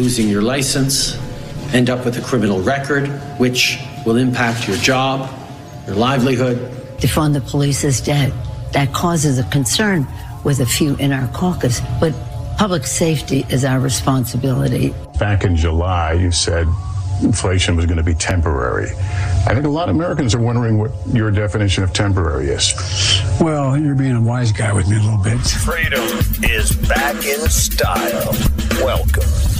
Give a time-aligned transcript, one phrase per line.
[0.00, 1.18] end up losing your license,
[1.74, 3.06] end up with a criminal record,
[3.38, 5.30] which will impact your job,
[5.86, 6.56] your livelihood.
[6.98, 8.32] Defund the police is dead.
[8.72, 10.06] That causes a concern
[10.44, 12.14] with a few in our caucus, but
[12.56, 14.94] public safety is our responsibility.
[15.18, 16.66] Back in July, you said
[17.22, 18.90] inflation was going to be temporary.
[19.46, 22.72] I think a lot of Americans are wondering what your definition of temporary is.
[23.40, 25.38] Well, you're being a wise guy with me a little bit.
[25.40, 26.04] Freedom
[26.42, 28.34] is back in style.
[28.82, 29.59] Welcome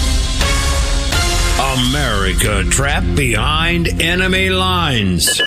[1.61, 5.39] America trapped behind enemy lines.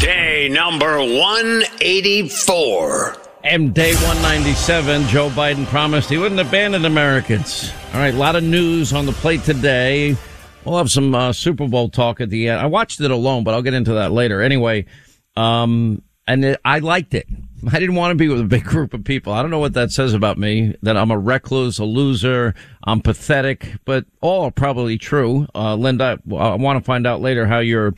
[0.00, 3.16] Day number 184.
[3.44, 7.70] And day 197, Joe Biden promised he wouldn't abandon Americans.
[7.92, 10.16] All right, a lot of news on the plate today.
[10.64, 12.58] We'll have some uh, Super Bowl talk at the end.
[12.58, 14.40] I watched it alone, but I'll get into that later.
[14.40, 14.86] Anyway,
[15.36, 17.26] um, and it, I liked it.
[17.70, 19.32] I didn't want to be with a big group of people.
[19.32, 22.54] I don't know what that says about me, that I'm a recluse, a loser,
[22.84, 25.46] I'm pathetic, but all probably true.
[25.54, 27.94] Uh, Linda, I want to find out later how your,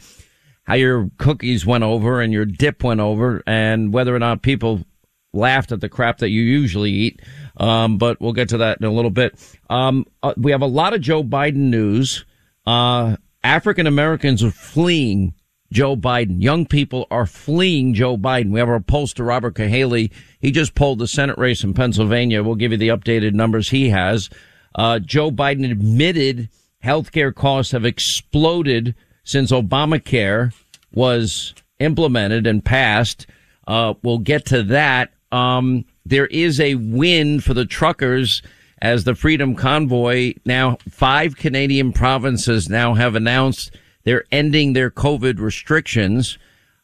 [0.65, 4.84] how your cookies went over and your dip went over and whether or not people
[5.33, 7.23] laughed at the crap that you usually eat.
[7.56, 9.39] Um, but we'll get to that in a little bit.
[9.71, 12.25] Um, uh, we have a lot of Joe Biden news.
[12.67, 15.34] Uh, African Americans are fleeing
[15.72, 16.42] Joe Biden.
[16.42, 18.50] Young people are fleeing Joe Biden.
[18.50, 20.12] We have our pollster, Robert Cahaly.
[20.41, 22.42] He just polled the Senate race in Pennsylvania.
[22.42, 24.30] We'll give you the updated numbers he has.
[24.75, 26.48] Uh, Joe Biden admitted
[26.84, 28.94] healthcare costs have exploded
[29.25, 30.52] since Obamacare
[30.92, 33.26] was implemented and passed.
[33.66, 35.12] Uh, we'll get to that.
[35.32, 38.42] Um, there is a win for the truckers
[38.81, 45.38] as the Freedom Convoy now five Canadian provinces now have announced they're ending their COVID
[45.41, 46.38] restrictions.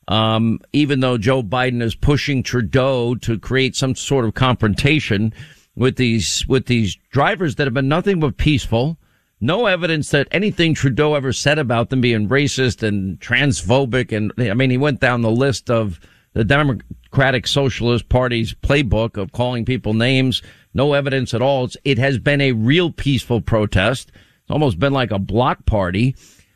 [0.09, 5.33] Um, even though Joe Biden is pushing Trudeau to create some sort of confrontation
[5.77, 8.99] with these, with these drivers that have been nothing but peaceful.
[9.41, 14.13] No evidence that anything Trudeau ever said about them being racist and transphobic.
[14.13, 15.99] And I mean, he went down the list of
[16.35, 20.43] the Democratic Socialist Party's playbook of calling people names.
[20.75, 21.65] No evidence at all.
[21.65, 24.13] It's, it has been a real peaceful protest.
[24.43, 26.15] It's almost been like a block party.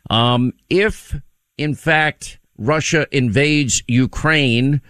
[0.09, 1.15] Um, if
[1.57, 4.81] in fact Russia invades Ukraine,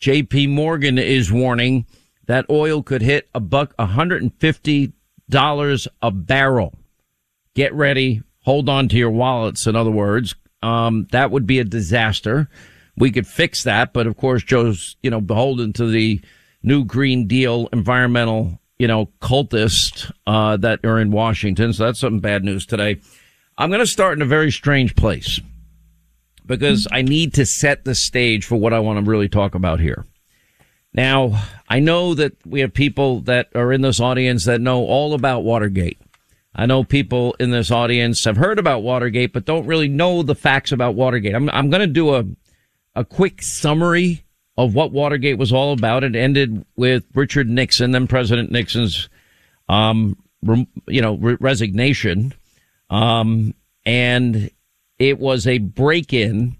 [0.00, 1.86] JP Morgan is warning
[2.26, 6.78] that oil could hit a buck, $150 a barrel.
[7.54, 8.22] Get ready.
[8.44, 9.66] Hold on to your wallets.
[9.66, 12.48] In other words, um, that would be a disaster.
[12.96, 16.20] We could fix that, but of course, Joe's, you know, beholden to the
[16.62, 21.72] new Green Deal environmental, you know, cultists, uh, that are in Washington.
[21.72, 23.00] So that's some bad news today.
[23.60, 25.38] I'm going to start in a very strange place
[26.46, 29.80] because I need to set the stage for what I want to really talk about
[29.80, 30.06] here.
[30.94, 35.12] Now, I know that we have people that are in this audience that know all
[35.12, 36.00] about Watergate.
[36.54, 40.34] I know people in this audience have heard about Watergate, but don't really know the
[40.34, 41.34] facts about Watergate.
[41.34, 42.24] I'm, I'm going to do a,
[42.94, 44.24] a quick summary
[44.56, 46.02] of what Watergate was all about.
[46.02, 49.10] It ended with Richard Nixon, then President Nixon's,
[49.68, 50.16] um,
[50.88, 52.32] you know, re- resignation.
[52.90, 53.54] Um,
[53.86, 54.50] and
[54.98, 56.56] it was a break in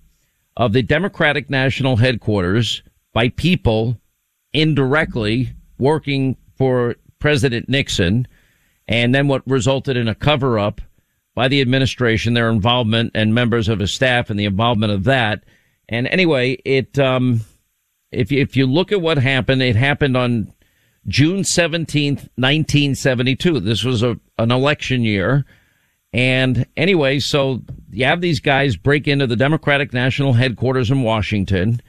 [0.57, 2.83] of the Democratic National Headquarters
[3.13, 4.01] by people
[4.53, 8.27] indirectly working for President Nixon.
[8.89, 10.81] And then what resulted in a cover up
[11.35, 15.45] by the administration, their involvement and members of his staff and the involvement of that.
[15.89, 17.43] And anyway, it, um,
[18.11, 20.53] if you, if you look at what happened, it happened on
[21.07, 23.61] June 17th, 1972.
[23.61, 25.45] This was a, an election year.
[26.13, 31.81] And anyway, so you have these guys break into the Democratic National Headquarters in Washington,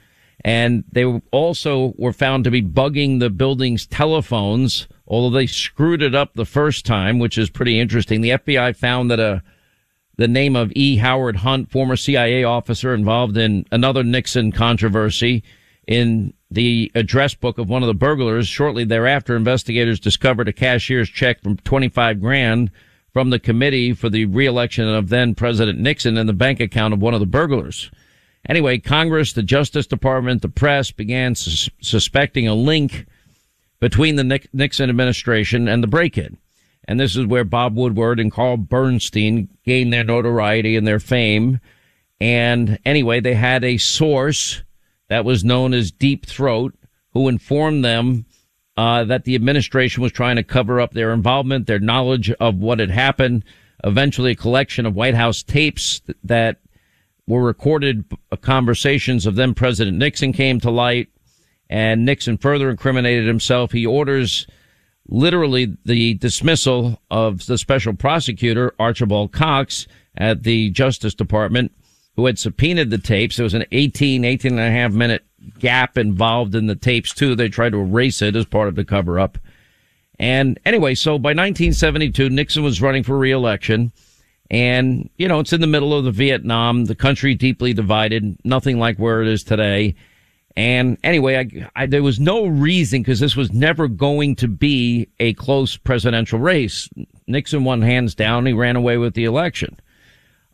[0.44, 6.14] and they also were found to be bugging the building's telephones, although they screwed it
[6.14, 8.20] up the first time, which is pretty interesting.
[8.20, 9.40] The FBI found that a uh,
[10.18, 10.98] the name of E.
[10.98, 15.42] Howard Hunt, former CIA officer involved in another Nixon controversy,
[15.86, 18.46] in the address book of one of the burglars.
[18.46, 22.70] Shortly thereafter, investigators discovered a cashier's check from 25 grand
[23.12, 27.00] from the committee for the reelection of then President Nixon and the bank account of
[27.00, 27.90] one of the burglars.
[28.48, 33.06] Anyway, Congress, the Justice Department, the press began suspecting a link
[33.78, 36.38] between the Nixon administration and the break-in.
[36.88, 41.60] And this is where Bob Woodward and Carl Bernstein gained their notoriety and their fame.
[42.20, 44.62] And anyway, they had a source
[45.08, 46.74] that was known as Deep Throat
[47.12, 48.26] who informed them
[48.76, 52.78] uh, that the administration was trying to cover up their involvement, their knowledge of what
[52.78, 53.44] had happened.
[53.84, 56.60] Eventually, a collection of White House tapes that
[57.26, 61.08] were recorded uh, conversations of then President Nixon came to light,
[61.68, 63.72] and Nixon further incriminated himself.
[63.72, 64.46] He orders
[65.08, 69.86] literally the dismissal of the special prosecutor, Archibald Cox,
[70.16, 71.72] at the Justice Department,
[72.16, 73.38] who had subpoenaed the tapes.
[73.38, 75.24] It was an 18, 18 and a half minute
[75.58, 77.34] gap involved in the tapes too.
[77.34, 79.38] They tried to erase it as part of the cover up.
[80.18, 83.92] And anyway, so by 1972, Nixon was running for reelection.
[84.50, 88.78] And, you know, it's in the middle of the Vietnam, the country deeply divided, nothing
[88.78, 89.94] like where it is today.
[90.56, 95.08] And anyway, I, I, there was no reason because this was never going to be
[95.18, 96.90] a close presidential race.
[97.26, 98.44] Nixon won hands down.
[98.44, 99.80] He ran away with the election.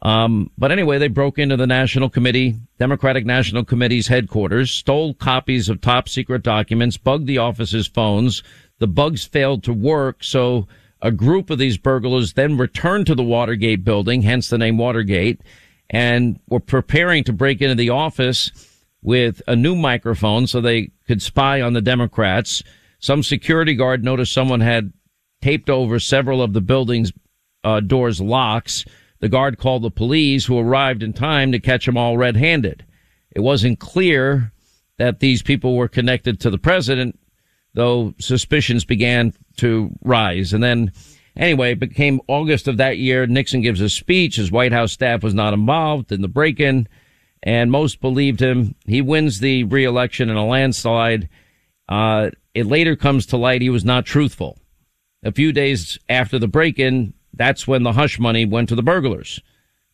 [0.01, 5.69] Um, but anyway, they broke into the National Committee, Democratic National Committee's headquarters, stole copies
[5.69, 8.43] of top secret documents, bugged the office's phones.
[8.79, 10.69] The bugs failed to work, so
[11.03, 15.41] a group of these burglars then returned to the Watergate building, hence the name Watergate,
[15.91, 18.51] and were preparing to break into the office
[19.03, 22.63] with a new microphone so they could spy on the Democrats.
[23.01, 24.93] Some security guard noticed someone had
[25.41, 27.13] taped over several of the building's
[27.65, 28.85] uh, doors locks.
[29.21, 32.85] The guard called the police, who arrived in time to catch them all red-handed.
[33.33, 34.53] It wasn't clear
[34.99, 37.19] that these people were connected to the president,
[37.75, 40.53] though suspicions began to rise.
[40.53, 40.93] And then,
[41.37, 43.27] anyway, it became August of that year.
[43.27, 44.37] Nixon gives a speech.
[44.37, 46.89] His White House staff was not involved in the break-in,
[47.43, 48.75] and most believed him.
[48.87, 51.29] He wins the reelection in a landslide.
[51.89, 54.59] Uh, it later comes to light he was not truthful.
[55.23, 59.41] A few days after the break-in, that's when the hush money went to the burglars.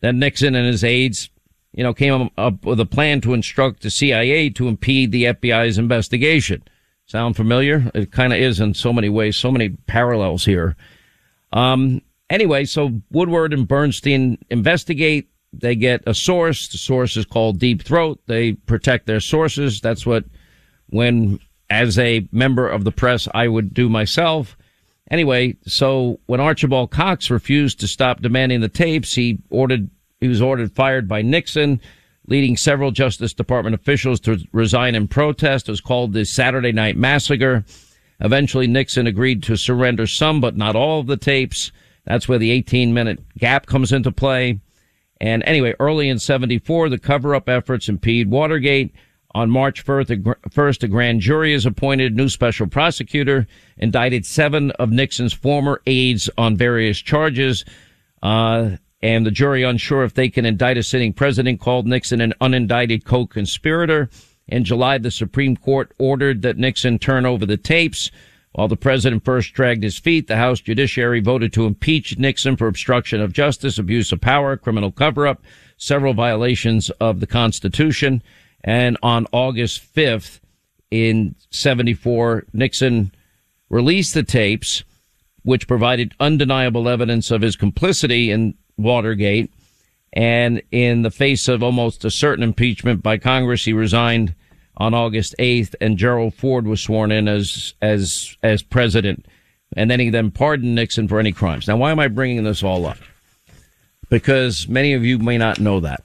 [0.01, 1.31] Then Nixon and his aides,
[1.73, 5.79] you know, came up with a plan to instruct the CIA to impede the FBI's
[5.79, 6.63] investigation.
[7.07, 7.91] Sound familiar?
[7.95, 10.75] It kind of is in so many ways, so many parallels here.
[11.53, 12.01] Um,
[12.31, 15.29] anyway, so Woodward and Bernstein investigate.
[15.53, 16.69] They get a source.
[16.69, 18.21] The source is called Deep Throat.
[18.27, 19.81] They protect their sources.
[19.81, 20.25] That's what,
[20.89, 21.39] when,
[21.71, 24.57] as a member of the press, I would do myself.
[25.11, 29.91] Anyway, so when Archibald Cox refused to stop demanding the tapes, he ordered,
[30.21, 31.81] he was ordered fired by Nixon,
[32.27, 35.69] leading several Justice Department officials to resign in protest.
[35.69, 37.65] It was called the Saturday Night Massacre.
[38.21, 41.71] Eventually, Nixon agreed to surrender some, but not all of the tapes.
[42.07, 44.61] That's where the 18 minute gap comes into play.
[45.21, 48.95] And anyway, early in 74, the cover up efforts impede Watergate.
[49.35, 52.15] On March 1st, a grand jury is appointed.
[52.15, 57.65] New special prosecutor indicted seven of Nixon's former aides on various charges.
[58.23, 62.33] Uh, and the jury, unsure if they can indict a sitting president, called Nixon an
[62.41, 64.09] unindicted co-conspirator.
[64.47, 68.13] In July, the Supreme Court ordered that Nixon turn over the tapes.
[68.53, 72.69] While the president first dragged his feet, the House Judiciary voted to impeach Nixon for
[72.69, 75.43] obstruction of justice, abuse of power, criminal cover-up,
[75.77, 78.23] several violations of the Constitution.
[78.65, 80.41] And on August 5th
[80.91, 83.13] in 74, Nixon
[83.69, 84.85] released the tapes,
[85.43, 89.53] which provided undeniable evidence of his complicity in Watergate.
[90.15, 94.35] And in the face of almost a certain impeachment by Congress, he resigned
[94.79, 99.27] on August 8th and Gerald Ford was sworn in as, as, as president.
[99.77, 101.69] And then he then pardoned Nixon for any crimes.
[101.69, 102.99] Now, why am I bringing this all up?
[104.09, 106.05] Because many of you may not know that.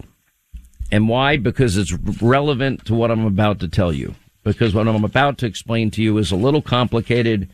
[0.91, 1.37] And why?
[1.37, 4.15] Because it's relevant to what I'm about to tell you.
[4.43, 7.49] Because what I'm about to explain to you is a little complicated,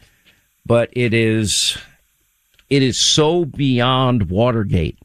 [0.65, 1.77] but it is,
[2.69, 4.97] it is so beyond Watergate.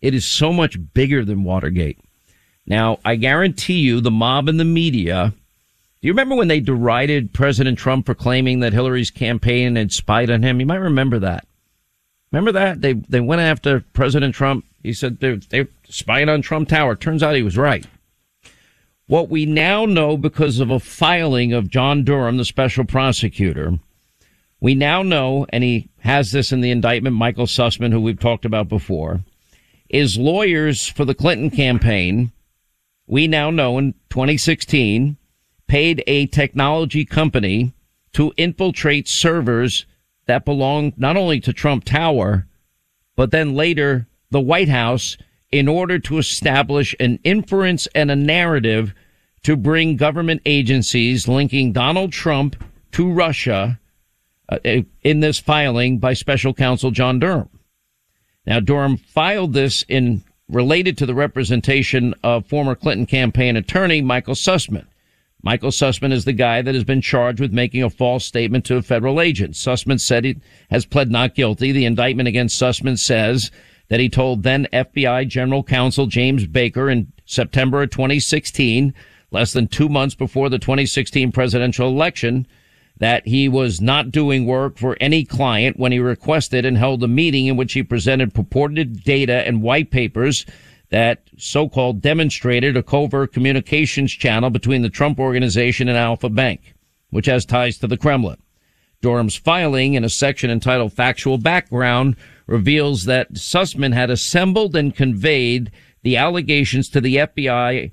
[0.00, 1.98] It is so much bigger than Watergate.
[2.66, 5.32] Now, I guarantee you the mob and the media,
[6.00, 10.30] do you remember when they derided President Trump for claiming that Hillary's campaign had spied
[10.30, 10.60] on him?
[10.60, 11.46] You might remember that.
[12.30, 12.80] Remember that?
[12.80, 16.94] They, they went after President Trump he said they're, they're spying on Trump Tower.
[16.94, 17.86] Turns out he was right.
[19.06, 23.78] What we now know because of a filing of John Durham, the special prosecutor,
[24.60, 28.44] we now know, and he has this in the indictment, Michael Sussmann, who we've talked
[28.44, 29.24] about before,
[29.88, 32.30] is lawyers for the Clinton campaign,
[33.06, 35.16] we now know in 2016,
[35.66, 37.72] paid a technology company
[38.12, 39.86] to infiltrate servers
[40.26, 42.46] that belonged not only to Trump Tower,
[43.16, 45.16] but then later the White House
[45.52, 48.92] in order to establish an inference and a narrative
[49.44, 52.56] to bring government agencies linking Donald Trump
[52.90, 53.78] to Russia
[54.48, 54.58] uh,
[55.02, 57.48] in this filing by special counsel John Durham.
[58.44, 64.34] Now, Durham filed this in related to the representation of former Clinton campaign attorney Michael
[64.34, 64.86] Sussmann.
[65.42, 68.76] Michael Sussmann is the guy that has been charged with making a false statement to
[68.76, 69.54] a federal agent.
[69.54, 71.70] Sussmann said he has pled not guilty.
[71.70, 73.52] The indictment against Sussmann says
[73.88, 78.94] that he told then FBI General Counsel James Baker in September of 2016,
[79.30, 82.46] less than two months before the 2016 presidential election,
[82.98, 87.08] that he was not doing work for any client when he requested and held a
[87.08, 90.46] meeting in which he presented purported data and white papers
[90.90, 96.74] that so-called demonstrated a covert communications channel between the Trump organization and Alfa Bank,
[97.10, 98.36] which has ties to the Kremlin.
[99.00, 105.70] Durham's filing in a section entitled Factual Background reveals that Sussmann had assembled and conveyed
[106.02, 107.90] the allegations to the FBI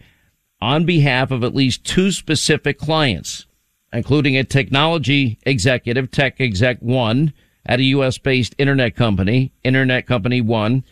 [0.62, 3.46] on behalf of at least two specific clients
[3.94, 7.34] including a technology executive, Tech Exec One,
[7.66, 8.18] at a U.S.
[8.18, 10.84] based internet company, Internet Company One,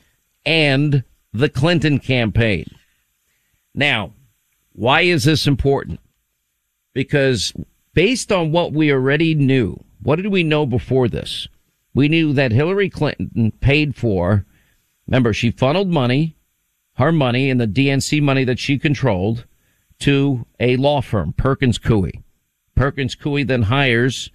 [0.46, 2.66] and the Clinton campaign.
[3.74, 4.14] Now,
[4.74, 6.00] why is this important?
[6.94, 7.54] Because
[7.94, 11.48] based on what we already knew, what did we know before this?
[11.94, 14.46] We knew that Hillary Clinton paid for,
[15.08, 16.36] remember, she funneled money,
[16.96, 19.46] her money and the DNC money that she controlled
[20.00, 22.24] to a law firm, Perkins Coie.
[22.76, 24.30] Perkins Coie then hires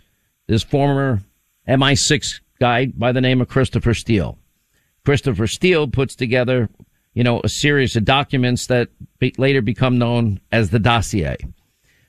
[0.47, 1.23] this former
[1.69, 4.39] MI6 guy by the name of Christopher Steele.
[5.05, 6.69] Christopher Steele puts together,
[7.15, 11.37] you know, a series of documents that be, later become known as the dossier.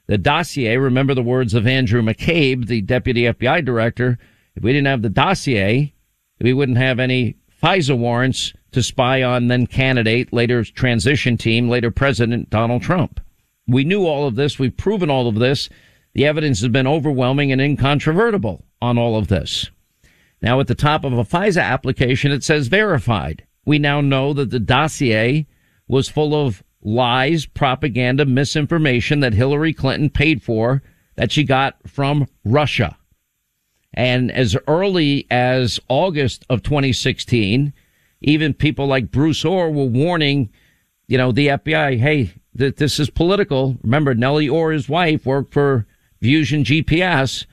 [0.07, 4.17] The dossier, remember the words of Andrew McCabe, the deputy FBI director,
[4.55, 5.93] if we didn't have the dossier,
[6.39, 11.91] we wouldn't have any FISA warrants to spy on then candidate, later transition team, later
[11.91, 13.19] President Donald Trump.
[13.67, 14.59] We knew all of this.
[14.59, 15.69] We've proven all of this.
[16.13, 19.69] The evidence has been overwhelming and incontrovertible on all of this.
[20.41, 23.45] Now, at the top of a FISA application, it says verified.
[23.65, 25.47] We now know that the dossier
[25.87, 30.83] was full of lies, propaganda, misinformation that Hillary Clinton paid for
[31.15, 32.97] that she got from Russia.
[33.95, 37.73] And as early as August of 2016,
[38.21, 40.49] even people like Bruce Ohr were warning,
[41.07, 43.77] you know, the FBI, hey, that this is political.
[43.83, 45.87] Remember, Nellie Ohr, his wife, worked for
[46.21, 47.45] Fusion GPS,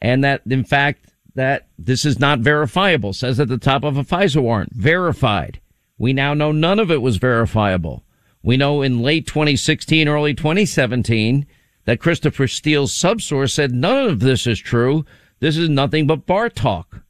[0.00, 3.12] and that in fact that this is not verifiable.
[3.12, 5.60] Says at the top of a FISA warrant, verified.
[5.98, 8.04] We now know none of it was verifiable.
[8.42, 11.46] We know in late 2016, early 2017,
[11.84, 15.04] that Christopher Steele's subsource said none of this is true.
[15.40, 17.02] This is nothing but bar talk.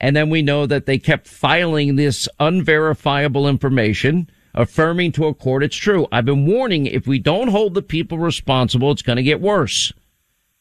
[0.00, 5.62] And then we know that they kept filing this unverifiable information, affirming to a court
[5.62, 6.08] it's true.
[6.10, 9.92] I've been warning if we don't hold the people responsible, it's going to get worse.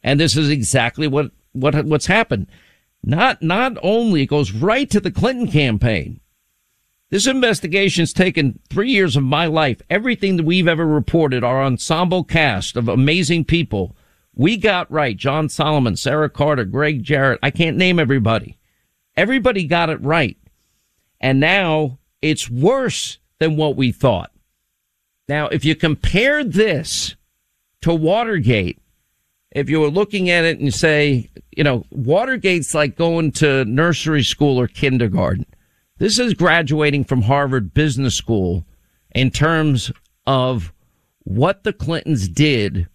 [0.04, 2.48] And this is exactly what, what, what's happened.
[3.04, 6.20] Not, not only it goes right to the Clinton campaign.
[7.10, 9.82] This investigation's taken three years of my life.
[9.90, 13.96] Everything that we've ever reported, our ensemble cast of amazing people,
[14.34, 15.16] we got right.
[15.16, 17.40] John Solomon, Sarah Carter, Greg Jarrett.
[17.44, 18.58] I can't name everybody.
[19.18, 20.38] Everybody got it right.
[21.20, 24.32] And now it's worse than what we thought.
[25.28, 27.16] Now, if you compare this
[27.82, 28.80] to Watergate,
[29.52, 34.24] if you were looking at it and say, you know, Watergate's like going to nursery
[34.24, 35.46] school or kindergarten.
[35.98, 38.66] This is graduating from Harvard Business School
[39.14, 39.92] in terms
[40.26, 40.74] of
[41.24, 42.88] what the Clintons did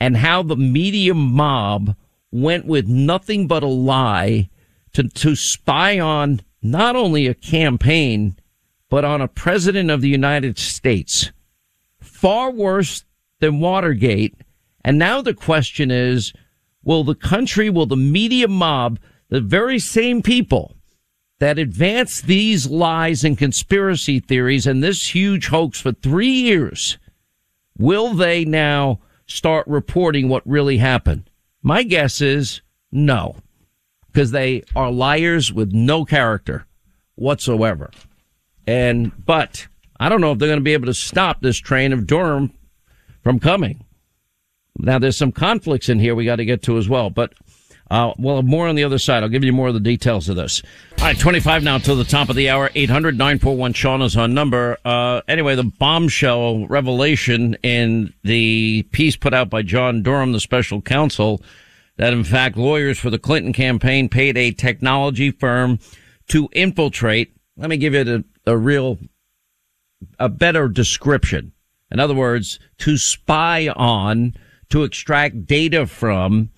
[0.00, 1.94] and how the media mob
[2.32, 4.48] went with nothing but a lie
[4.92, 8.36] to, to spy on not only a campaign,
[8.88, 11.30] but on a president of the United States.
[12.00, 13.04] Far worse
[13.40, 14.34] than Watergate
[14.84, 16.32] and now the question is,
[16.82, 20.74] will the country, will the media mob, the very same people
[21.38, 26.98] that advanced these lies and conspiracy theories and this huge hoax for three years,
[27.78, 29.00] will they now
[29.30, 31.30] start reporting what really happened?
[31.62, 33.36] My guess is no,
[34.12, 36.66] because they are liars with no character
[37.14, 37.90] whatsoever.
[38.66, 39.66] And, but
[39.98, 42.52] I don't know if they're going to be able to stop this train of Durham
[43.22, 43.84] from coming.
[44.78, 47.34] Now, there's some conflicts in here we got to get to as well, but
[47.90, 49.22] uh, well, more on the other side.
[49.24, 50.62] I'll give you more of the details of this.
[50.98, 52.70] All right, 25 now to the top of the hour.
[52.74, 54.78] 800 941 Sean is on number.
[54.84, 60.80] Uh, anyway, the bombshell revelation in the piece put out by John Durham, the special
[60.80, 61.42] counsel,
[61.96, 65.80] that in fact lawyers for the Clinton campaign paid a technology firm
[66.28, 67.34] to infiltrate.
[67.56, 68.98] Let me give you a, a real,
[70.20, 71.52] a better description.
[71.90, 74.34] In other words, to spy on
[74.68, 76.50] to extract data from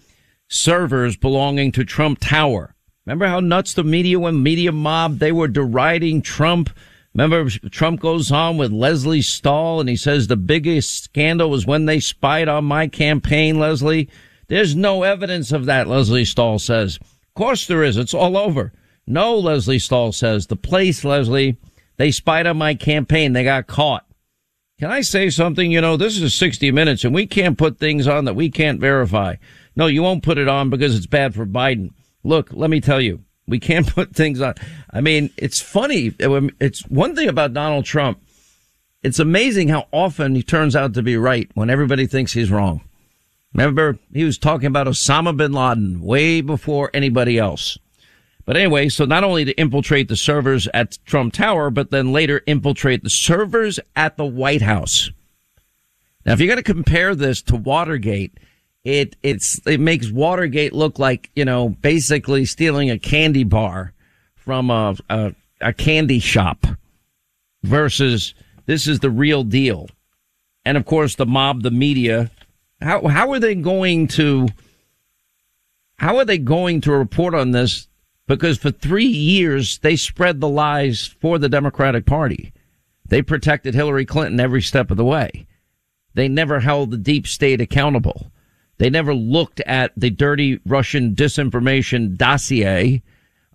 [0.52, 2.74] servers belonging to Trump Tower.
[3.06, 4.36] Remember how nuts the media went?
[4.36, 6.70] Media mob, they were deriding Trump.
[7.14, 11.86] Remember Trump goes on with Lesley Stahl and he says the biggest scandal was when
[11.86, 14.08] they spied on my campaign, Lesley.
[14.48, 16.96] There's no evidence of that, Lesley Stahl says.
[16.96, 17.96] Of course there is.
[17.96, 18.72] It's all over.
[19.06, 20.46] No, Lesley Stahl says.
[20.46, 21.56] The place, Lesley,
[21.96, 23.32] they spied on my campaign.
[23.32, 24.06] They got caught.
[24.78, 25.70] Can I say something?
[25.70, 28.80] You know, this is 60 minutes and we can't put things on that we can't
[28.80, 29.36] verify.
[29.74, 31.92] No, you won't put it on because it's bad for Biden.
[32.24, 34.54] Look, let me tell you, we can't put things on.
[34.90, 36.14] I mean, it's funny.
[36.22, 38.20] Um, it's one thing about Donald Trump.
[39.02, 42.82] It's amazing how often he turns out to be right when everybody thinks he's wrong.
[43.52, 47.76] Remember, he was talking about Osama bin Laden way before anybody else.
[48.44, 52.42] But anyway, so not only to infiltrate the servers at Trump Tower, but then later
[52.46, 55.10] infiltrate the servers at the White House.
[56.24, 58.38] Now, if you're going to compare this to Watergate,
[58.84, 63.92] it it's it makes Watergate look like you know basically stealing a candy bar
[64.34, 66.66] from a a, a candy shop
[67.62, 68.34] versus
[68.66, 69.88] this is the real deal.
[70.64, 72.30] And of course, the mob, the media,
[72.80, 74.48] how how are they going to
[75.96, 77.88] how are they going to report on this?
[78.26, 82.52] Because for three years they spread the lies for the Democratic Party.
[83.06, 85.46] They protected Hillary Clinton every step of the way.
[86.14, 88.32] They never held the deep state accountable.
[88.78, 93.02] They never looked at the dirty Russian disinformation dossier,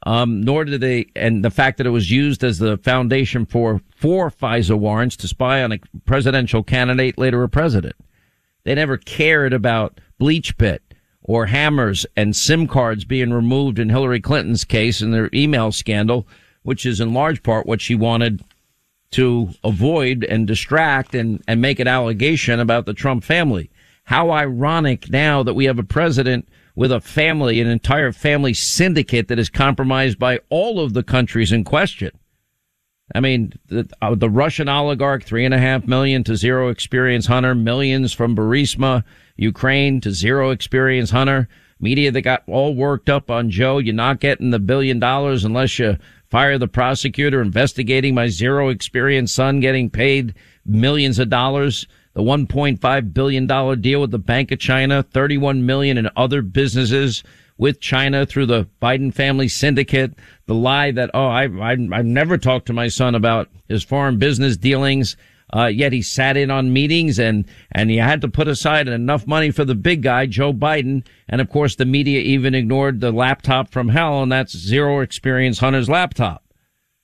[0.05, 3.81] um, nor did they, and the fact that it was used as the foundation for
[3.95, 7.95] four FISA warrants to spy on a presidential candidate, later a president.
[8.63, 10.79] They never cared about BleachBit
[11.23, 16.27] or hammers and SIM cards being removed in Hillary Clinton's case in their email scandal,
[16.63, 18.41] which is in large part what she wanted
[19.11, 23.69] to avoid and distract and, and make an allegation about the Trump family.
[24.07, 29.27] How ironic now that we have a president with a family, an entire family syndicate
[29.27, 32.11] that is compromised by all of the countries in question.
[33.13, 37.25] I mean, the, uh, the Russian oligarch, three and a half million to zero experience
[37.25, 39.03] hunter, millions from Burisma,
[39.35, 41.49] Ukraine to zero experience hunter,
[41.81, 43.77] media that got all worked up on Joe.
[43.77, 45.97] You're not getting the billion dollars unless you
[46.29, 50.33] fire the prosecutor investigating my zero experience son getting paid
[50.65, 51.87] millions of dollars
[52.17, 53.45] the $1.5 billion
[53.79, 57.23] deal with the Bank of China, 31 million in other businesses
[57.59, 60.15] with China through the Biden family syndicate,
[60.47, 64.17] the lie that, oh, I, I, I've never talked to my son about his foreign
[64.17, 65.15] business dealings.
[65.55, 69.27] Uh, yet he sat in on meetings and, and he had to put aside enough
[69.27, 71.05] money for the big guy, Joe Biden.
[71.29, 75.59] And of course, the media even ignored the laptop from hell, and that's zero experience
[75.59, 76.43] Hunter's laptop.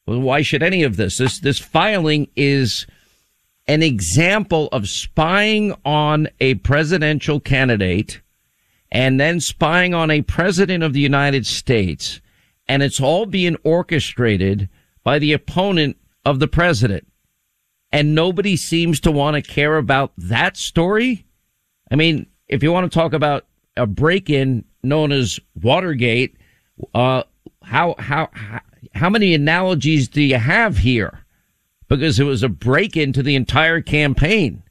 [0.08, 1.18] Well, why should any of this?
[1.18, 2.88] This, this filing is,
[3.68, 8.22] an example of spying on a presidential candidate
[8.92, 12.22] and then spying on a president of the United States.
[12.68, 14.70] And it's all being orchestrated
[15.04, 17.08] by the opponent of the president.
[17.92, 21.26] And nobody seems to want to care about that story.
[21.92, 23.46] I mean, if you want to talk about
[23.78, 26.38] a break-in known as Watergate,
[26.94, 27.24] uh,
[27.64, 28.30] how, how,
[28.94, 31.23] how many analogies do you have here?
[31.88, 34.64] Because it was a break into the entire campaign.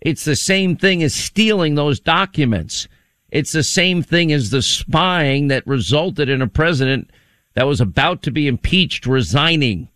[0.00, 2.88] It's the same thing as stealing those documents.
[3.30, 7.10] It's the same thing as the spying that resulted in a president
[7.54, 9.88] that was about to be impeached resigning.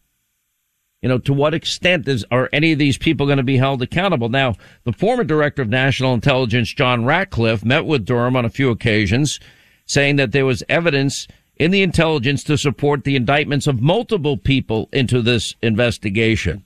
[1.02, 3.82] You know, to what extent is, are any of these people going to be held
[3.82, 4.28] accountable?
[4.28, 8.70] Now, the former director of national intelligence, John Ratcliffe, met with Durham on a few
[8.70, 9.38] occasions,
[9.84, 14.88] saying that there was evidence in the intelligence to support the indictments of multiple people
[14.92, 16.64] into this investigation.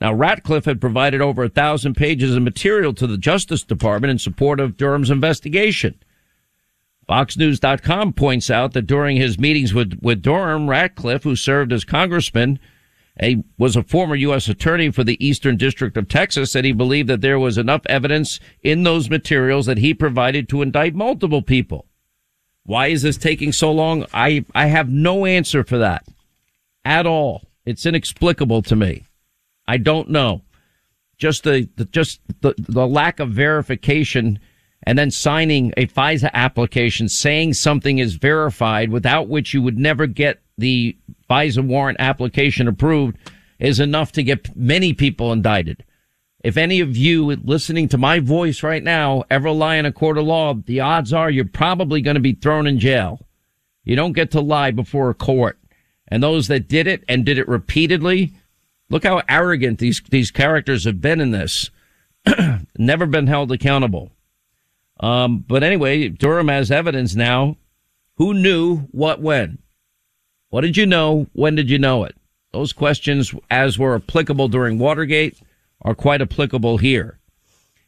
[0.00, 4.18] Now, Ratcliffe had provided over a thousand pages of material to the Justice Department in
[4.18, 5.94] support of Durham's investigation.
[7.08, 12.58] FoxNews.com points out that during his meetings with, with Durham, Ratcliffe, who served as congressman,
[13.22, 14.48] a, was a former U.S.
[14.48, 18.40] attorney for the Eastern District of Texas, said he believed that there was enough evidence
[18.62, 21.86] in those materials that he provided to indict multiple people.
[22.66, 24.04] Why is this taking so long?
[24.12, 26.04] I, I have no answer for that
[26.84, 27.44] at all.
[27.64, 29.04] It's inexplicable to me.
[29.66, 30.42] I don't know.
[31.16, 34.38] Just the, the just the, the lack of verification
[34.82, 40.06] and then signing a FISA application saying something is verified without which you would never
[40.06, 40.96] get the
[41.30, 43.16] FISA warrant application approved
[43.58, 45.84] is enough to get many people indicted.
[46.46, 50.18] If any of you listening to my voice right now ever lie in a court
[50.18, 53.26] of law, the odds are you're probably going to be thrown in jail.
[53.84, 55.58] You don't get to lie before a court.
[56.08, 58.32] And those that did it and did it repeatedly
[58.88, 61.70] Look how arrogant these, these characters have been in this.
[62.78, 64.12] Never been held accountable.
[65.00, 67.56] Um, but anyway, Durham has evidence now.
[68.16, 69.58] Who knew what when?
[70.50, 71.26] What did you know?
[71.32, 72.16] When did you know it?
[72.52, 75.38] Those questions, as were applicable during Watergate,
[75.82, 77.18] are quite applicable here.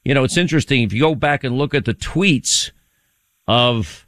[0.04, 0.82] You know, it's interesting.
[0.82, 2.70] If you go back and look at the tweets
[3.46, 4.06] of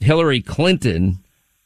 [0.00, 1.18] Hillary Clinton,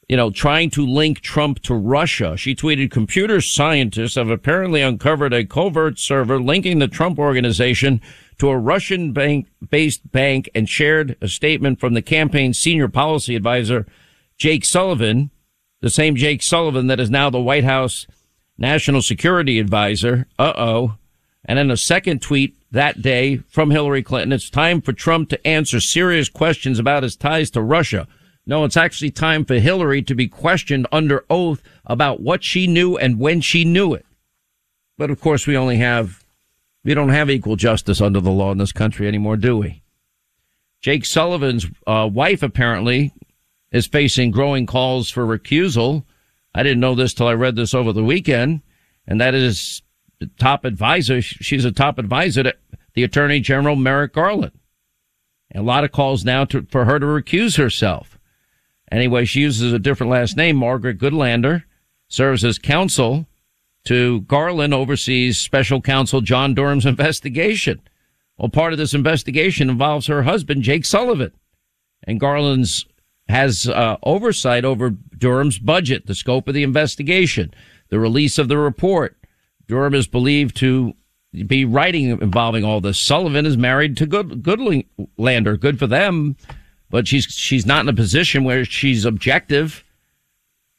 [0.07, 2.37] you know, trying to link Trump to Russia.
[2.37, 8.01] She tweeted, computer scientists have apparently uncovered a covert server linking the Trump organization
[8.37, 13.35] to a Russian bank based bank and shared a statement from the campaign's senior policy
[13.35, 13.87] advisor,
[14.37, 15.31] Jake Sullivan,
[15.81, 18.05] the same Jake Sullivan that is now the White House
[18.57, 20.27] national security advisor.
[20.37, 20.95] Uh oh.
[21.45, 24.33] And then a second tweet that day from Hillary Clinton.
[24.33, 28.07] It's time for Trump to answer serious questions about his ties to Russia.
[28.47, 32.97] No, it's actually time for Hillary to be questioned under oath about what she knew
[32.97, 34.05] and when she knew it.
[34.97, 36.23] But of course, we only have,
[36.83, 39.83] we don't have equal justice under the law in this country anymore, do we?
[40.81, 43.11] Jake Sullivan's uh, wife apparently
[43.71, 46.03] is facing growing calls for recusal.
[46.53, 48.61] I didn't know this till I read this over the weekend,
[49.07, 49.81] and that is
[50.39, 51.21] top advisor.
[51.21, 52.53] She's a top advisor to
[52.93, 54.53] the Attorney General Merrick Garland.
[55.51, 58.17] And a lot of calls now to, for her to recuse herself.
[58.91, 60.57] Anyway, she uses a different last name.
[60.57, 61.63] Margaret Goodlander
[62.07, 63.27] serves as counsel
[63.85, 67.81] to Garland, oversees special counsel John Durham's investigation.
[68.37, 71.31] Well, part of this investigation involves her husband, Jake Sullivan.
[72.03, 72.85] And Garland's
[73.27, 77.53] has uh, oversight over Durham's budget, the scope of the investigation,
[77.89, 79.17] the release of the report.
[79.67, 80.93] Durham is believed to
[81.47, 82.99] be writing involving all this.
[82.99, 85.59] Sullivan is married to Good Goodlander.
[85.59, 86.37] Good for them,
[86.89, 89.83] but she's she's not in a position where she's objective.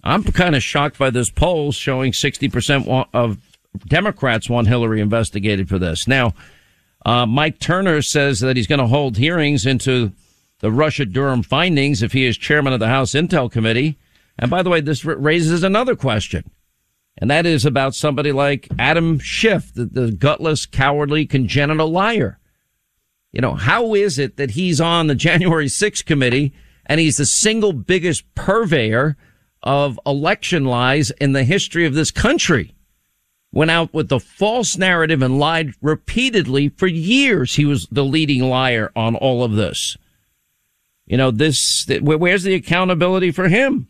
[0.03, 3.39] I'm kind of shocked by this poll showing 60% of
[3.89, 6.07] Democrats want Hillary investigated for this.
[6.07, 6.33] Now,
[7.05, 10.13] uh, Mike Turner says that he's going to hold hearings into
[10.61, 13.99] the Russia Durham findings if he is chairman of the House Intel Committee.
[14.39, 16.51] And by the way, this raises another question.
[17.19, 22.39] And that is about somebody like Adam Schiff, the, the gutless, cowardly, congenital liar.
[23.33, 26.53] You know, how is it that he's on the January 6th committee
[26.85, 29.17] and he's the single biggest purveyor
[29.63, 32.75] of election lies in the history of this country?
[33.53, 37.55] Went out with the false narrative and lied repeatedly for years.
[37.55, 39.97] He was the leading liar on all of this.
[41.07, 43.89] You know, this, where's the accountability for him?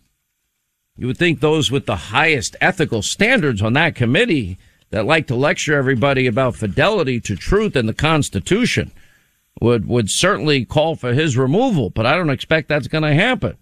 [0.96, 4.58] You would think those with the highest ethical standards on that committee
[4.90, 8.92] that like to lecture everybody about fidelity to truth and the Constitution
[9.60, 13.56] would, would certainly call for his removal, but I don't expect that's going to happen.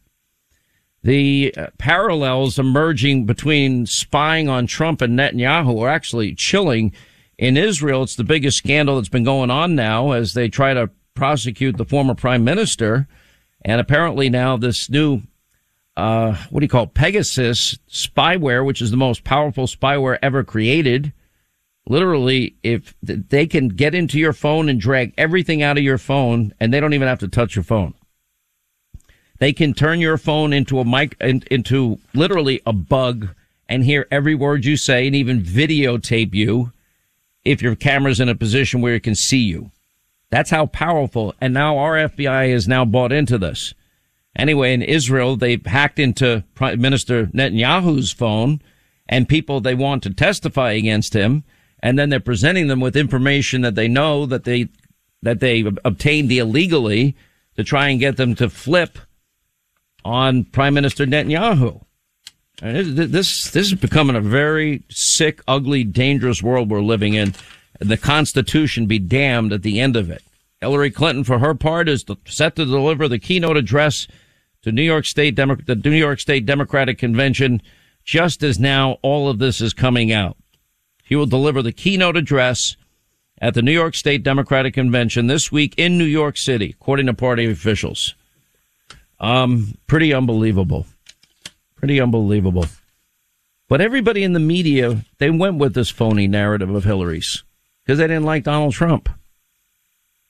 [1.02, 6.92] The uh, parallels emerging between spying on Trump and Netanyahu are actually chilling.
[7.36, 10.90] In Israel, it's the biggest scandal that's been going on now as they try to
[11.14, 13.06] prosecute the former prime minister.
[13.62, 15.22] And apparently now this new
[15.96, 16.94] uh, what do you call it?
[16.94, 21.12] Pegasus spyware, which is the most powerful spyware ever created.
[21.86, 26.54] Literally, if they can get into your phone and drag everything out of your phone,
[26.58, 27.94] and they don't even have to touch your phone.
[29.38, 33.28] They can turn your phone into a mic, into literally a bug
[33.68, 36.72] and hear every word you say and even videotape you
[37.44, 39.70] if your camera's in a position where it can see you.
[40.30, 41.34] That's how powerful.
[41.40, 43.74] And now our FBI is now bought into this.
[44.36, 48.60] Anyway, in Israel, they hacked into Prime Minister Netanyahu's phone
[49.08, 51.44] and people they want to testify against him.
[51.80, 54.68] And then they're presenting them with information that they know that they,
[55.22, 57.14] that they obtained illegally
[57.56, 58.98] to try and get them to flip
[60.04, 61.82] on Prime Minister Netanyahu.
[62.62, 67.34] Uh, and this, this is becoming a very sick, ugly, dangerous world we're living in.
[67.80, 70.22] The Constitution be damned at the end of it.
[70.60, 74.06] Hillary Clinton, for her part, is set to deliver the keynote address
[74.64, 77.62] to New York State Demo- the New York State Democratic Convention
[78.04, 80.36] just as now all of this is coming out.
[81.04, 82.76] He will deliver the keynote address
[83.40, 87.14] at the New York State Democratic Convention this week in New York City, according to
[87.14, 88.14] party officials.
[89.20, 90.86] Um, pretty unbelievable.
[91.76, 92.66] Pretty unbelievable.
[93.68, 97.42] But everybody in the media, they went with this phony narrative of Hillary's
[97.84, 99.08] because they didn't like Donald Trump.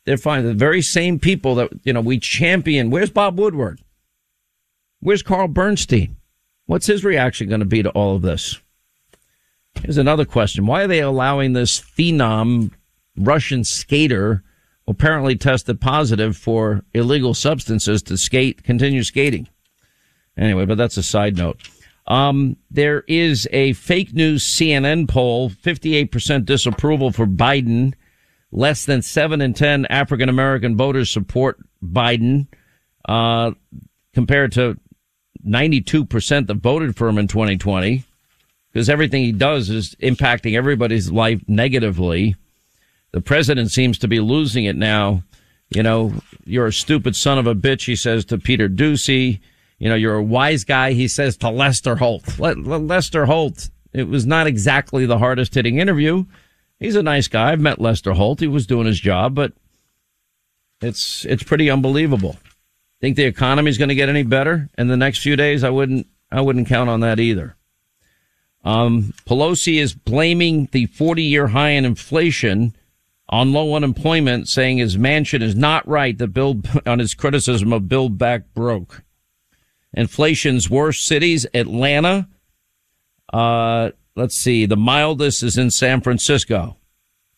[0.05, 0.44] They're fine.
[0.44, 2.90] The very same people that, you know, we champion.
[2.90, 3.81] Where's Bob Woodward?
[5.04, 6.16] Where's Carl Bernstein?
[6.64, 8.58] What's his reaction going to be to all of this?
[9.82, 10.66] Here's another question.
[10.66, 12.70] Why are they allowing this phenom
[13.14, 14.42] Russian skater
[14.88, 19.46] apparently tested positive for illegal substances to skate, continue skating?
[20.38, 21.60] Anyway, but that's a side note.
[22.06, 27.92] Um, there is a fake news CNN poll, 58% disapproval for Biden,
[28.56, 32.46] Less than seven in 10 African American voters support Biden,
[33.04, 33.50] uh,
[34.12, 34.78] compared to
[35.46, 38.04] 92% that voted for him in 2020
[38.72, 42.35] because everything he does is impacting everybody's life negatively.
[43.12, 45.22] The president seems to be losing it now.
[45.70, 46.12] You know,
[46.44, 49.38] you're a stupid son of a bitch, he says to Peter Doocy.
[49.78, 52.38] You know, you're a wise guy, he says to Lester Holt.
[52.38, 56.24] Le- Le- Lester Holt, it was not exactly the hardest hitting interview.
[56.80, 57.52] He's a nice guy.
[57.52, 58.40] I've met Lester Holt.
[58.40, 59.52] He was doing his job, but
[60.80, 62.37] it's, it's pretty unbelievable.
[63.04, 65.62] Think the economy is going to get any better in the next few days?
[65.62, 67.54] I wouldn't, I wouldn't count on that either.
[68.64, 72.74] Um, Pelosi is blaming the 40 year high in inflation
[73.28, 77.90] on low unemployment, saying his Manchin is not right to build on his criticism of
[77.90, 79.02] Build Back Broke.
[79.92, 82.26] Inflation's worst cities, Atlanta.
[83.30, 84.64] Uh, let's see.
[84.64, 86.78] The mildest is in San Francisco.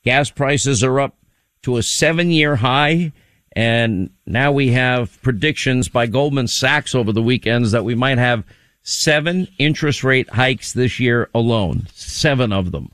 [0.04, 1.16] Gas prices are up
[1.62, 3.10] to a seven year high.
[3.56, 8.44] And now we have predictions by Goldman Sachs over the weekends that we might have
[8.82, 11.86] seven interest rate hikes this year alone.
[11.94, 12.92] Seven of them.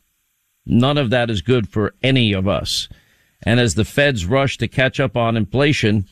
[0.65, 2.89] None of that is good for any of us.
[3.43, 6.07] And as the feds rush to catch up on inflation,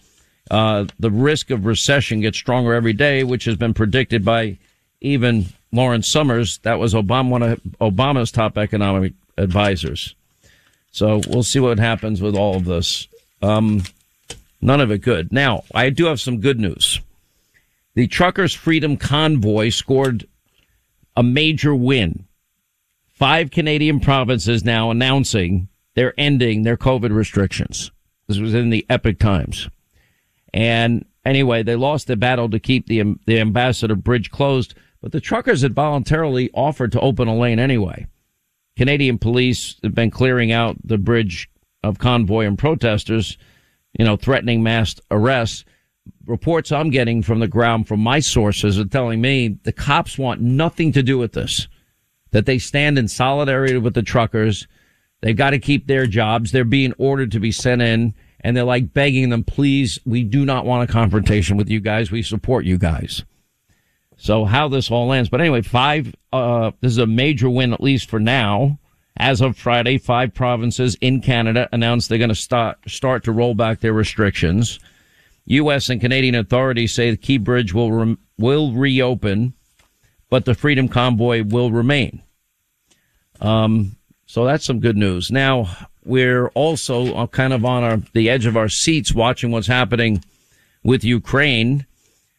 [0.51, 4.59] uh, the risk of recession gets stronger every day, which has been predicted by
[5.01, 6.59] even Lawrence Summers.
[6.65, 10.17] That was Obama, one of Obama's top economic advisors.
[10.91, 13.07] So we'll see what happens with all of this.
[13.43, 13.85] Um,
[14.61, 15.33] none of it good.
[15.33, 17.01] Now, I do have some good news.
[17.95, 20.27] The Truckers Freedom Convoy scored
[21.17, 22.27] a major win.
[23.09, 27.91] Five Canadian provinces now announcing they're ending their COVID restrictions.
[28.27, 29.69] This was in the Epoch Times.
[30.55, 35.21] And anyway, they lost the battle to keep the, the Ambassador Bridge closed, but the
[35.21, 38.07] truckers had voluntarily offered to open a lane anyway.
[38.77, 41.51] Canadian police have been clearing out the bridge
[41.83, 43.37] of convoy and protesters,
[43.99, 45.65] you know, threatening mass arrests.
[46.27, 50.41] Reports I'm getting from the ground from my sources are telling me the cops want
[50.41, 51.69] nothing to do with this,
[52.31, 54.67] that they stand in solidarity with the truckers.
[55.21, 56.53] They've got to keep their jobs.
[56.53, 60.45] They're being ordered to be sent in and they're like begging them, please, we do
[60.45, 62.11] not want a confrontation with you guys.
[62.11, 63.25] We support you guys.
[64.17, 65.29] So how this all ends.
[65.29, 68.79] But anyway, five, uh, this is a major win, at least for now.
[69.17, 73.55] As of Friday, five provinces in Canada announced they're going to start, start to roll
[73.55, 74.81] back their restrictions.
[75.47, 75.89] U.S.
[75.89, 79.53] and Canadian authorities say the Key Bridge will, re- will reopen,
[80.29, 82.23] but the Freedom Convoy will remain.
[83.41, 83.97] Um,
[84.27, 85.31] so that's some good news.
[85.31, 89.67] Now, we're also uh, kind of on our, the edge of our seats watching what's
[89.67, 90.25] happening
[90.83, 91.87] with Ukraine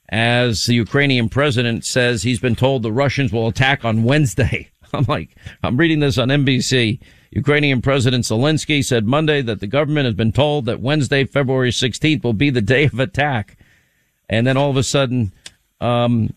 [0.10, 4.70] as the Ukrainian president says he's been told the Russians will attack on Wednesday.
[4.94, 7.00] I'm like, I'm reading this on NBC.
[7.32, 12.24] Ukrainian President Zelensky said Monday that the government has been told that Wednesday, February 16th
[12.24, 13.58] will be the day of attack.
[14.30, 15.32] And then all of a sudden,
[15.80, 16.34] um,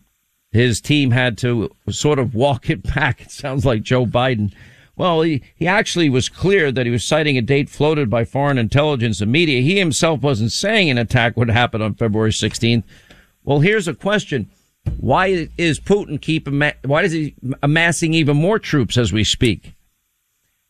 [0.51, 3.21] his team had to sort of walk it back.
[3.21, 4.53] It sounds like Joe Biden.
[4.95, 8.57] Well, he, he actually was clear that he was citing a date floated by foreign
[8.57, 9.61] intelligence and media.
[9.61, 12.83] He himself wasn't saying an attack would happen on February 16th.
[13.43, 14.49] Well, here's a question.
[14.97, 16.47] Why is Putin keep,
[16.85, 19.73] why is he amassing even more troops as we speak?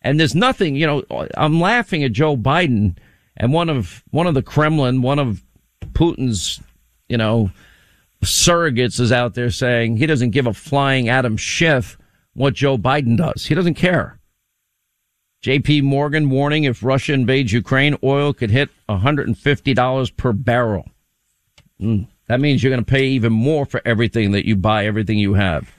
[0.01, 2.97] And there's nothing, you know, I'm laughing at Joe Biden
[3.37, 5.43] and one of, one of the Kremlin, one of
[5.93, 6.61] Putin's,
[7.07, 7.51] you know,
[8.23, 11.97] surrogates is out there saying he doesn't give a flying Adam Schiff
[12.33, 13.45] what Joe Biden does.
[13.45, 14.19] He doesn't care.
[15.43, 20.89] JP Morgan warning if Russia invades Ukraine, oil could hit $150 per barrel.
[21.79, 25.17] Mm, that means you're going to pay even more for everything that you buy, everything
[25.17, 25.71] you have.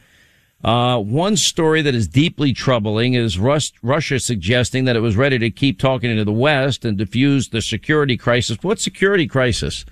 [0.65, 5.39] Uh, one story that is deeply troubling is Rus- Russia suggesting that it was ready
[5.39, 8.59] to keep talking to the West and diffuse the security crisis.
[8.63, 9.85] What security crisis?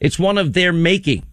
[0.00, 1.24] It's one of their making.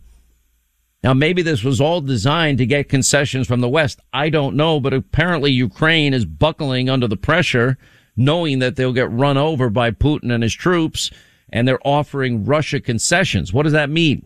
[1.03, 4.01] Now, maybe this was all designed to get concessions from the West.
[4.11, 7.77] I don't know, but apparently Ukraine is buckling under the pressure,
[8.17, 11.09] knowing that they'll get run over by Putin and his troops,
[11.51, 13.53] and they're offering Russia concessions.
[13.53, 14.25] What does that mean?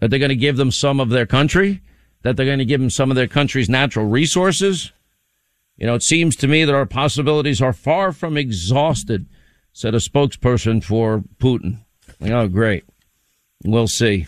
[0.00, 1.82] That they're going to give them some of their country?
[2.22, 4.92] That they're going to give them some of their country's natural resources?
[5.76, 9.26] You know, it seems to me that our possibilities are far from exhausted,
[9.72, 11.80] said a spokesperson for Putin.
[12.22, 12.84] Oh, great.
[13.64, 14.26] We'll see.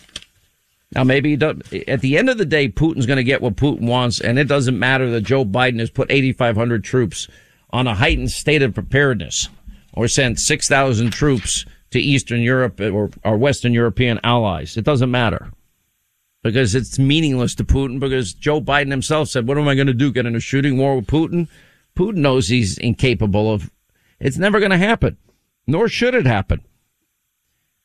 [0.94, 4.20] Now, maybe at the end of the day, Putin's going to get what Putin wants,
[4.20, 7.28] and it doesn't matter that Joe Biden has put 8,500 troops
[7.70, 9.48] on a heightened state of preparedness
[9.92, 14.76] or sent 6,000 troops to Eastern Europe or, or Western European allies.
[14.76, 15.50] It doesn't matter
[16.42, 19.94] because it's meaningless to Putin because Joe Biden himself said, what am I going to
[19.94, 20.12] do?
[20.12, 21.48] Get in a shooting war with Putin?
[21.96, 23.70] Putin knows he's incapable of,
[24.20, 25.16] it's never going to happen,
[25.66, 26.62] nor should it happen.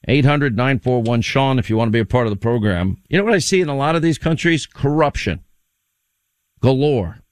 [0.08, 2.98] 800 941 Sean, if you want to be a part of the program.
[3.08, 4.66] You know what I see in a lot of these countries?
[4.66, 5.44] Corruption
[6.60, 7.23] galore.